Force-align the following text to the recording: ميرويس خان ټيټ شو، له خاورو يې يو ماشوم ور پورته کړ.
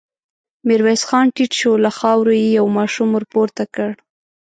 ميرويس 0.67 1.01
خان 1.09 1.25
ټيټ 1.35 1.51
شو، 1.59 1.71
له 1.83 1.89
خاورو 1.97 2.31
يې 2.41 2.47
يو 2.57 2.65
ماشوم 2.77 3.09
ور 3.13 3.25
پورته 3.33 3.63
کړ. 3.75 3.91